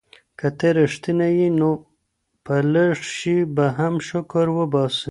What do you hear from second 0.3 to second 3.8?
که ته رښتینی یې نو په لږ شي به